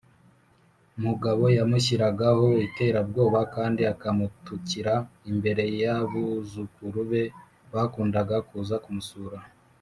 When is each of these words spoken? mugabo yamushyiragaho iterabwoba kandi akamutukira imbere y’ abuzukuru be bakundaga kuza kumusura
mugabo 1.03 1.43
yamushyiragaho 1.57 2.47
iterabwoba 2.67 3.39
kandi 3.55 3.81
akamutukira 3.93 4.93
imbere 5.31 5.63
y’ 5.81 5.83
abuzukuru 5.97 6.99
be 7.09 7.23
bakundaga 7.73 8.37
kuza 8.49 8.75
kumusura 8.85 9.37